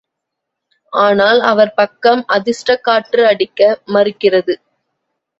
ஆனால் 0.93 1.39
அவர் 1.41 1.73
பக்கம் 1.73 2.25
அதிர்ஷ்டக் 2.27 2.81
காற்று 2.81 3.27
அடிக்க 3.27 3.61
மறுக்கிறது. 3.87 4.55